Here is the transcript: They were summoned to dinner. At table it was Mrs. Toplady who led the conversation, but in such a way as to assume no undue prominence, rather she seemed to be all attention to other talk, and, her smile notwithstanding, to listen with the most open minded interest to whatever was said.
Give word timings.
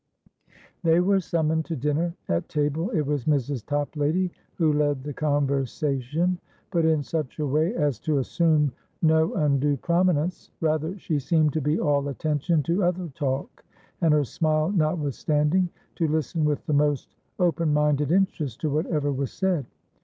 They 0.81 0.99
were 0.99 1.19
summoned 1.19 1.65
to 1.65 1.75
dinner. 1.75 2.15
At 2.27 2.49
table 2.49 2.89
it 2.89 3.01
was 3.05 3.25
Mrs. 3.25 3.63
Toplady 3.63 4.31
who 4.55 4.73
led 4.73 5.03
the 5.03 5.13
conversation, 5.13 6.39
but 6.71 6.85
in 6.85 7.03
such 7.03 7.37
a 7.37 7.45
way 7.45 7.75
as 7.75 7.99
to 7.99 8.17
assume 8.17 8.71
no 9.03 9.35
undue 9.35 9.77
prominence, 9.77 10.49
rather 10.59 10.97
she 10.97 11.19
seemed 11.19 11.53
to 11.53 11.61
be 11.61 11.79
all 11.79 12.07
attention 12.07 12.63
to 12.63 12.83
other 12.83 13.09
talk, 13.13 13.63
and, 14.01 14.11
her 14.11 14.23
smile 14.23 14.71
notwithstanding, 14.71 15.69
to 15.97 16.07
listen 16.07 16.45
with 16.45 16.65
the 16.65 16.73
most 16.73 17.15
open 17.37 17.71
minded 17.71 18.11
interest 18.11 18.59
to 18.61 18.71
whatever 18.71 19.11
was 19.13 19.31
said. 19.31 19.67